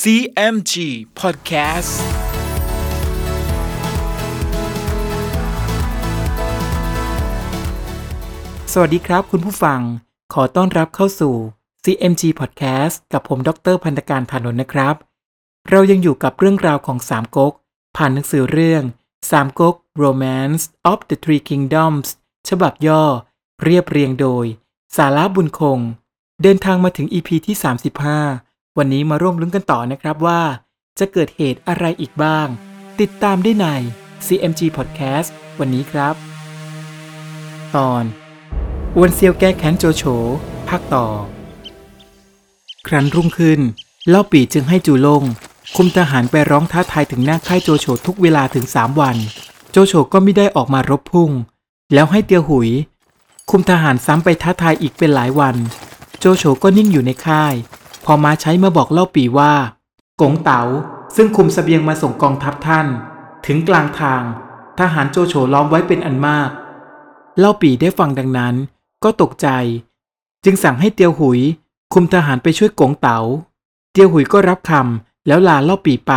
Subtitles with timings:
[0.00, 0.74] CMG
[1.20, 1.92] Podcast
[8.72, 9.80] สวัสดีครับคุณผู้ฟัง
[10.34, 11.34] ขอต้อนรับเข้าสู่
[11.84, 14.94] CMG Podcast กับผมดรพันธการธานนท์นะครับ
[15.70, 17.52] เรายังอยู่กับเรื่องราวของสามก๊ก
[17.96, 18.82] ผ่านหนังสือเรื่อง
[19.30, 22.08] สามก๊ก Romance of the Three Kingdoms
[22.48, 23.02] ฉบับย่อ
[23.62, 24.46] เรียบเรียงโดย
[24.96, 25.78] สาระบุญคง
[26.42, 30.40] เดินทางมาถึง EP ที่ 35 วันนี้มาร่วมลุ้นกันต่อนะครับว่า
[30.98, 32.46] จะเกิดเหตุอะไรอีกบ้าง
[33.00, 33.66] ติดตามได้ใน
[34.26, 36.14] CMG Podcast วันนี้ครับ
[37.76, 38.04] ตอน
[38.96, 40.04] อวนเซียวแก้แค้นโจโฉ
[40.68, 41.06] ภาคต่อ
[42.86, 43.60] ครั้นรุ่งขึ้น
[44.08, 45.22] เล่าปีจึงให้จูลง
[45.76, 49.16] คุมทหารไปร้องท้าทายถึงหน้าค่ายโจโฉทุกเวลาถึงสามวัน
[49.70, 51.30] โจโฉก็ไม่ได้ออกมารบพุ่ง
[51.92, 52.70] แล้วให้เตียวหุย
[53.50, 55.56] คุมทหารซ้ำไปท้าทายอีกเป็นหลายวัน
[56.18, 57.54] โจโฉก็นิ่งอยู่ในค่าย
[58.04, 59.52] พอมาใช้มาบอกเล่าปีว่า
[60.20, 60.62] กงเต๋า
[61.16, 62.86] ซึ่งคุมสเสบียงมาส่งกองทัพท่าน
[63.46, 64.22] ถึงกลางทาง
[64.78, 66.50] ทหารโจโฉล้อมไว้เป็นอันมาก
[67.38, 68.54] เล่าปีได้ฟังดังนั้น
[69.04, 69.48] ก็ตกใจ
[70.44, 71.40] จึงสั่งให้เตียวหุย
[71.92, 73.18] คุมทหารไปช่วยกงเต๋า
[73.92, 76.12] เตียวหุยก็รับคำแล้วลาเล่าปีไป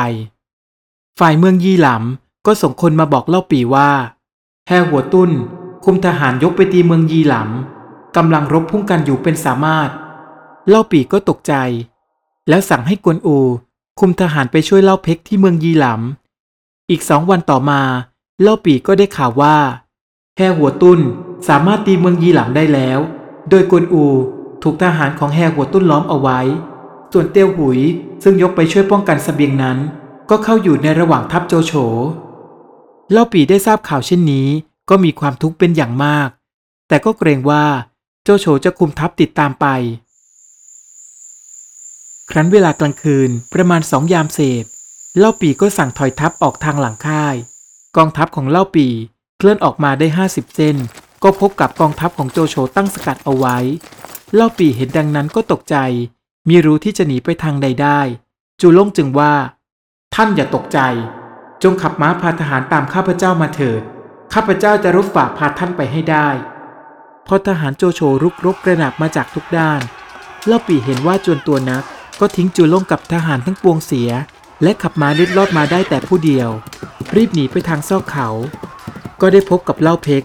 [1.19, 3.89] ฝ่ายเมืองยี่หลำก็ส่งคนมาบอกเล่าปีว่า
[4.67, 5.31] แห่หัวตุ้น
[5.85, 9.89] คุมทหารยกไปตีเมืองยีหลำกำลังรบพุ่งกันอยู่เป็นสามารถ
[10.69, 11.53] เล่าปีก็ตกใจ
[12.49, 13.37] แล้วสั่งให้กวนอู
[13.99, 17.81] คุมทหารไปช่วยเล่าเพกที่เมืองยีหลำอีกสองวันต่อมา
[18.41, 19.57] เล่าปีก็ได้ข่าวว่า
[20.37, 20.99] แห่หัวตุ้น
[21.47, 22.99] สามารถตีเมืองยีหลำได้แล้ว
[23.49, 24.05] โดยกวนอู
[24.63, 26.39] ถูกทหารของแห่หัวตุ้นล้อมเอาไว้
[27.11, 27.79] ส่วนเตียวหุย
[28.23, 29.77] ซึ่งยกไปช่วยป้องกันสเสบียงนั้น
[30.29, 31.73] ก็เข้าอยู่ในระหว่างทัพโจโฉ
[33.11, 34.47] เล่าปีได้ทราบข่าวเช่นนี้
[34.89, 36.29] ก็มีความทุกข์เป็นอย่างมาก
[36.87, 37.65] แต่ก็เกรงว่า
[38.23, 39.65] โจโฉจะคุมทัพติดตามไป
[42.31, 44.65] ครั้นเวลากลางคืนประมาณสองยามเศษ
[45.17, 47.35] เล่าปีก็สั่งถอยทัพออกทางหลังค่าย
[47.97, 48.87] กองทัพของเล่าปี
[49.37, 50.75] เคลื่อนออกมาได้ห้าสิบเส้น
[51.23, 53.57] ก็พบกับกองทัพของโจโฉตั้งสกัดเอาไว้
[54.33, 55.77] เล่าปีเห็นดังนั้นก็ตกใจ
[56.49, 57.99] มีรู้ที่จะหนีไปทางใดได้
[58.61, 59.33] จูล่งจึงว่า
[60.15, 60.79] ท่านอย่าตกใจ
[61.63, 63.81] จงขับม้าพาทหารตามข้าพเจ้ามาเถิด
[64.33, 66.27] ข้าพเจ้าจะรุกฝ่าพาท่านไปให้ได้
[67.27, 69.81] พอทหารโจโฉรุกรบกระหนับมาจากทุกด้าน
[70.45, 71.83] เล่าปีเห็นว่าจวนตัวนัก
[72.19, 74.09] ก็ทิ้งจูล่งกับทหารทั้งปวงเสีย
[74.63, 76.49] และขับม้าเล็ดลอดมาได้แต่ผู้เดียว
[77.15, 78.27] รีบหนีไปทางซอกเขา
[79.21, 80.23] ก็ได้พบกับเล่าเพก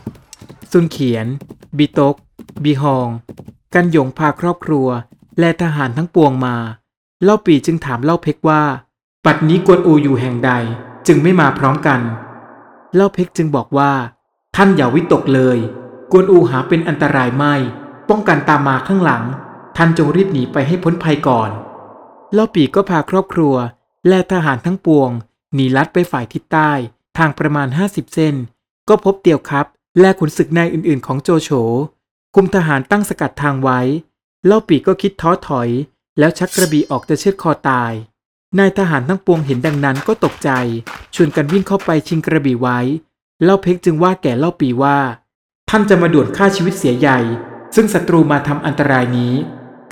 [0.70, 1.26] ซุนเขียน
[1.78, 2.14] บีตก
[2.64, 3.08] บีฮอง
[3.74, 4.88] กันหยงพาครอบครัว
[5.40, 6.56] และทหารทั้งปวงมา
[7.22, 8.62] เล่าปีจึงถามเล่าเพกว่า
[9.24, 10.52] ปัดนี้กวนอูอยู่แห่งใด
[11.06, 12.00] จึงไม่มาพร้อมกัน
[12.94, 13.92] เล่าเพกจึงบอกว่า
[14.56, 15.58] ท่านอย่าวิตกเลย
[16.12, 17.54] กวนอูหาเป็นอันตรายไม่
[18.08, 19.24] ป้องกันตามมาข้างหลัง
[19.76, 21.50] ท่านจงรีบหนีไปให้พ้นภัยก่อน
[22.34, 23.54] เล่าปีก็พาครอบครัว
[24.08, 25.10] และทหารทั้งปวง
[25.54, 26.72] หนีลัดไปฝ่ายทิศใต้
[27.18, 28.34] ทางประมาณ 50 เส้น
[28.88, 29.66] ก็พบเตียวครับ
[30.00, 31.50] และขุนศึกนายอื่นๆ ของโจโฉ
[32.34, 33.80] คุมทหารตั้งสกัดทางไว้
[34.46, 35.68] เล่าปีก็คิดท้อถอย
[36.18, 37.92] แล้วชักกระบี่ออกจะเชือดคอตาย
[38.58, 40.50] นายทหารทั้งปวงเห็นดังนั้นก็ตกใจ
[41.14, 42.78] ชวนกันวิ่งเข้าไปชิงกระบี่ไว้
[43.42, 44.98] เล่าเพ็กจึงว่าแก่เล่าปีว่า
[45.70, 47.18] ท่านจะมาด่วนฆ่าชีวิตเสียใหญ่
[47.74, 49.34] ซึ่งศัตรูมาทำอันตรายนี้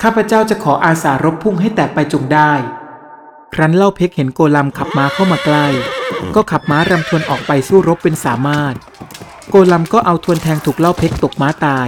[0.03, 2.51] ข้าพเจ้าจะขออาสารบพุ่งให้แตกไปจงได้
[3.53, 5.67] ครั้นเล่าเพกเห็นโกลัมขับม้าเข้ามาใกล้
[6.35, 8.75] ก็ขับม้ารำทวนออกไปสู้รบเป็นสามารถ
[9.49, 11.87] โกลัมก็เอาทวนแทงถูกเล่าเพกตกม้าตาย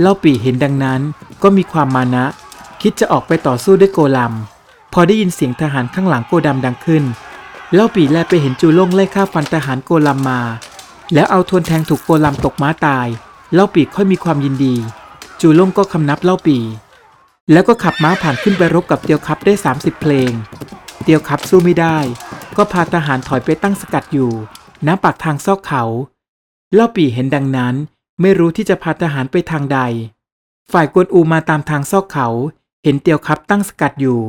[0.00, 1.00] เล่าปีเห็นดังนั้น
[1.42, 2.24] ก็มีความมานะ
[2.82, 4.32] คิดจะออกไปต่อสู้ด้วยโกลัม
[4.92, 7.04] พอได้ยินเสียงทหารข้างหลังโกดำดังขึ้น
[7.74, 10.40] เล่าปีแลไปเห็นจูล่งไล่ฆ่าฟันทหารโกลัมมา
[11.14, 13.06] แล้วเอาทวนแทงถูกโกลัมตกม้าตาย
[13.54, 14.74] เล่าปีค่อยมีความยินดี
[15.40, 16.58] จูล่งก็คำนับเล่าปี
[17.50, 20.32] แล้วก็ขับม้าผ่านขึ้นไปรบกับเตียวคับได้ 30 เพลง
[21.02, 21.98] เตียวคับสู้ไม่ได้
[22.56, 24.32] ก็พาทหารถอยไปตั้งสกัดอยู่
[24.86, 25.82] ณปากทางซอกเขา
[26.74, 27.74] เล่าปีเห็นดังนั้น
[28.20, 29.78] ไม่รู้ที่จะพาทหารไปทางใด
[30.72, 32.28] ฝ่ายกวนอูมาตามทางซอกเขา
[32.82, 34.20] เห็นเตียวคับตั้งสกัดอยู่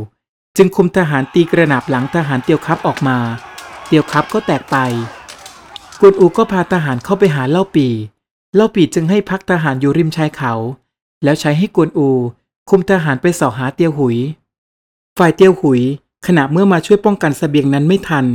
[0.57, 3.17] จึงคุมทหารตีกระหนาบหลังทหารเตียวคับออกมา
[3.87, 4.77] เตียวคับก็แตกไป
[5.99, 7.87] กวนอูก็พาทหารเข้าไปหาเล่าปี
[8.55, 10.53] เล่าปีจึงให้พักทหารอยู่ริมชายเขา
[11.23, 12.09] แล้วใช้ให้กวนอู
[12.69, 14.17] คุมทหารไปสอหาเตียวหุย
[15.17, 15.81] ฝ่ายเตียวหุย
[16.27, 18.25] ขณะเมื่อมาช่วยป้องกันสเสบียงนั้นไม่ทัน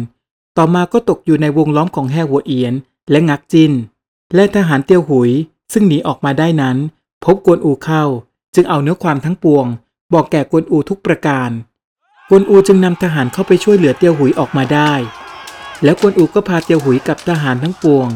[0.56, 2.74] ต่อมาก็ตกอยู่ในวงล้อมของแห่หัวเอียน
[3.10, 3.72] และงักจิน
[4.34, 5.30] และทหารเตียวหุย
[5.72, 6.76] ซึ่งหนีออกมาได้นั้น
[7.24, 8.04] พบกวนอูเข้า
[8.54, 9.66] จึงเอาเนื้อความทั้งปวง
[10.12, 11.50] บอกแก่กวนอูทุกประการ
[12.28, 14.92] กวนอูจึงนำทหารเข้าไปช่วยเหลือเตียวหุยออกมาได้
[15.84, 18.08] แล้วกวนอูก็พาเตียวหุยกับทหารทั้งปวง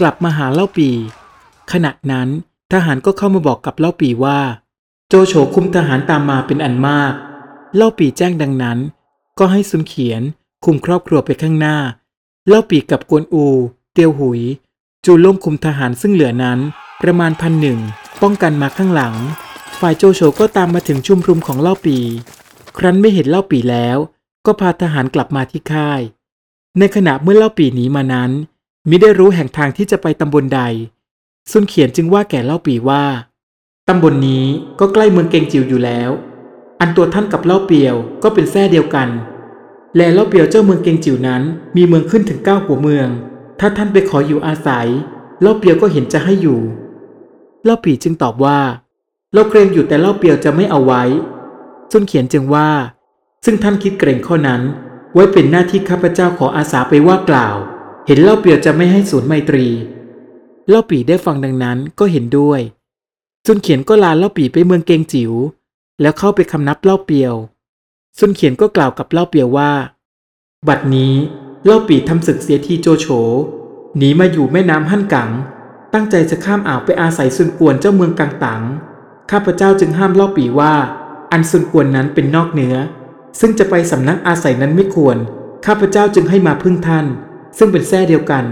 [0.00, 0.90] กลับมาหาเล่าปี
[1.72, 2.28] ขณะนั้น
[2.72, 4.38] ทหารก็เข้ามาบอกกับเล่าปีว่า
[5.10, 7.12] โจโฉคุมทหารตามมาเป็นอันมาก
[7.76, 8.78] เล่าปีแจ้งดังนั้น
[9.38, 10.22] ก็ให้ซุนเขียน
[10.64, 11.76] คุมครอบครัวไปข้างหน้า
[12.48, 13.46] เล่าปีกับกวนอู
[13.92, 14.40] เตียวหุย
[15.04, 16.58] จูล่งคุมทหารซึ่งเหลือนั้น
[17.02, 17.78] ประมาณพันหนึ่ง
[18.22, 19.14] ป้องกันมาข้างหลัง
[19.80, 21.98] ฝ่ายโจโฉก็ตามมาถึงชุมรุมของเล่าปี
[22.78, 23.96] ครั้นไม่เห็นเล่าปีแล้ว
[24.46, 26.00] ก็พาทหารกลับมาที่ค่าย
[26.78, 28.30] ในขณะเมื่อเล่าปีหนีมานั้น
[28.88, 30.60] มิได้รู้แห่งทางที่จะไปตำบลใด
[31.50, 33.04] ซุนเขียนจึงว่าแก่เล่าปีว่า
[33.88, 34.44] ตำบลนนี้
[34.80, 36.10] ก็ใกล้เมืองเกงจิวอยู่แล้ว
[36.80, 39.08] อันตัวท่านกับเล่าเปียวก็เป็นแท้เดียวกัน
[39.96, 41.42] และเล่าเปียวเจ้าเมืองเกงจิวนั้น
[41.76, 43.08] มีเมืองขึ้นถึงเก้าหัวเมือง
[43.60, 44.88] ถ้าท่านไปขออยู่อาศัย
[45.40, 46.60] เล่าเปียวก็เห็นจะให้อยู่
[47.64, 48.58] เล่าปีจึงตอบว่า
[49.34, 51.02] เราเกรงอยู่แต่เล่าเปียวจะไม่เอาไว้
[51.90, 52.68] ซุนเขียนจึงว่า
[53.44, 54.62] ซึ่งท่านคิดเกรงข้อนั้น
[55.14, 57.56] ไว้เป็นหน้าที่ข้าพเจ้าขออาสาไปว่ากล่าว
[58.06, 59.66] เห็นเล่าเปียวจะไม่ให้ศูนย์ไมตรี
[60.68, 62.60] เล่าปีได้ฟังดังนั้นก็เห็นด้วย
[63.46, 65.32] ซุนเขียนก็ลาเล่าปีไปเมืองเกงจิ๋ว
[66.00, 67.34] แล้วเข้าไปคำนับเล่าเปียว
[68.18, 69.70] ซุนเขียนก็กล่าวกับเล่าเปียวว่า
[70.68, 71.14] บัดนี้
[71.64, 73.06] เล่าปีทำศึกเสียทีโจโฉ
[73.96, 75.30] หนีมาอยู่แม่น้ำฮั่นกัง
[75.94, 78.62] ตั้งใจจะข้ามอ่าวไปอาศัยซุนกวนเจ้าเมืองกังตัง
[79.30, 80.74] ข้าพเจ้าจึงห้ามเล่าปีว่า
[81.32, 82.76] อันซุนกวนนั้นเป็นนอกเหนือ
[83.40, 85.16] ซึ่งจะไปสำนักอาศัยนั้นไม่ควร
[85.66, 87.06] ข้าพเจ้าจึงให้มาพึ่งท่าน
[87.58, 88.44] ซึ่งเป็นแท้เดียวกัน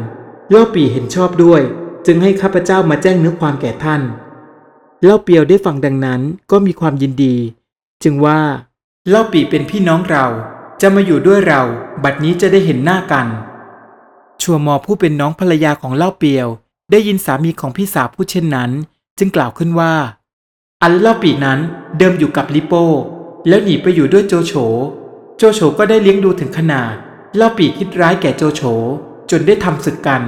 [0.51, 1.63] เล่าปีเห็นชอบด้วย
[2.07, 4.03] จึงให้ข้าพเจ้ามาแจ้งเนื้อความแก่ท่าน
[5.05, 6.21] เล่าเปียวได้ฟังดังนั้น
[6.51, 7.37] ก็มีความยินดี
[8.03, 8.41] จึงว่า
[9.09, 10.27] เล่าปีเป็นพี่น้องเรา
[10.81, 11.63] จะมาอยู่ด้วยเรา
[12.05, 13.27] บัดนี้จะได้เห็นหน้ากัน
[14.43, 16.49] ชัวมอผู้เป็นน้องภรรยาของเล่าเปียว
[16.91, 18.71] ได้ยินสามีของพี่สาวพูดเช่นนั้น
[19.19, 19.95] จึงกล่าวขึ้นว่า
[20.83, 21.59] อันเล่าปีนั้น
[21.99, 22.85] เดิมอยู่กับลิโป้
[23.49, 24.53] แล้วหนีไปอยู่ด้วยโจโฉ
[25.39, 26.93] โจโฉก็ได้เลี้ยงดูถึงขนาด
[27.37, 28.63] เล่าปีคิดร้ายแก่โจโฉ
[29.31, 30.23] จนได้ทำศึกกัน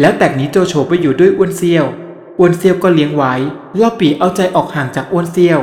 [0.00, 1.86] แล้วแต่งหนี้โจโฉไปอยู่ด้วยอ้วนเซียว
[2.38, 3.34] อ้วนเซียวก็เลี้ยงไว้
[3.76, 5.60] เล่าปีเอาใจออกห่างจากอ้วนเซียว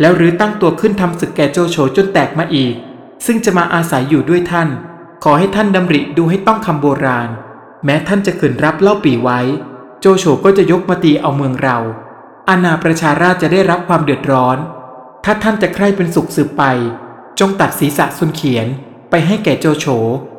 [0.00, 2.74] แล้วรื้อตั้งตัวขึ้นทำศึกแก่โจโฉจนแตกมาอีก
[3.26, 4.68] ซึ่งจะมาอาศัยอยู่ด้วยท่าน
[5.24, 7.28] ขอให้ท่านดำริดูให้ต้องคำโบราณ
[7.84, 9.40] แม้ท่านจะขืนรับเล่าปีไว้
[10.00, 11.78] โจโฉก็จะยกมาตีเอาเมืองเรา
[12.48, 14.58] อาณาประชาราชจะได้รับความเดือดร้อน
[15.24, 16.62] ถ้าท่านจะใคร่เป็นสุขสืบไป
[17.38, 18.66] จงตัดศีรษะซุนเขียน
[19.10, 19.86] ไปให้แก่โจโฉ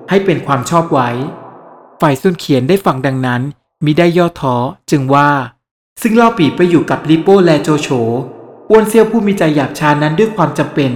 [0.09, 1.09] ให้เป็นความชอบไว้
[2.01, 3.41] ฝ่ายซุนเขียนได้ฟังดังนั้น
[3.85, 4.55] มิได้ย่อท้อ
[4.91, 5.29] จึงว่า
[6.01, 7.89] ซึ่งเล่าปีไปอยู่กับลิโป้และโจโฉ
[8.69, 10.91] อ้วนเซียวผู้มีใจหยาบช้านั้นด้วยความจำเป็น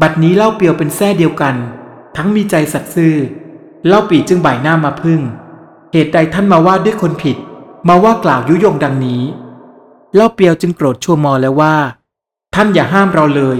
[0.00, 1.54] บัดนี้เล่าเปียวเป็นแท้เดียวกัน
[2.16, 3.16] ทั้งมีใจสัตย์ซื่อ
[3.86, 5.20] เล่าปีจึงบ่ายหน้ามาพึ่ง
[5.92, 7.36] เหตุใดท่านมาว่าด้วยคนผิด
[7.88, 9.22] มาว่ากล่าวยุยงดังนี้
[10.14, 11.74] เล่าเปียวจึงโกรธชัวมอแล้วว่า
[12.54, 13.58] ท่านอย่าห้ามเราเลย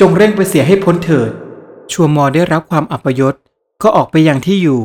[0.00, 1.30] จงเร่งไปเสียให้พ้นเถิด
[1.92, 3.34] ชัวมอได้รับความอัปยศ
[3.82, 4.80] ก็ออกไปอย่างที่อยู่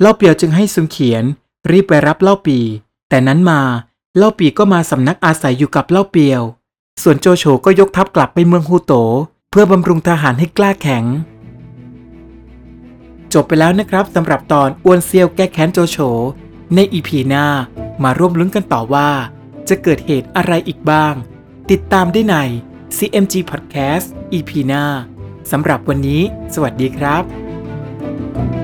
[0.00, 1.24] เล่าเปียวจึงให้ซุนเขียน
[1.70, 2.58] รีบไปรับเล่าปี
[3.08, 3.60] แต่นั้นมา
[4.18, 6.42] เล่าปีก็มาสำนักอาศัยอยู่กับเล่าเปียว
[7.02, 8.92] ส่วนโจโฉก็ยกทัพกลับไปเมืองฮูโต
[9.50, 11.04] เพื่อบำรุงทหารให้กล้าแข็ง
[13.32, 15.98] จบไปแล้วนะครับสำหรับตอนอ้วนเซียวแก้แค้นโจโฉ
[16.74, 17.46] ในอีพีหน้า
[18.02, 19.10] มาร่วมลุ้นกันต่อว่า
[19.68, 21.14] จะเกิดเหตุอะไรอีกบ้าง
[21.70, 22.36] ติดตามได้ใน
[22.96, 24.84] CMG Podcast EP หน้า
[25.50, 26.22] สำหรับวันนี้
[26.54, 28.57] สวัสดีครับ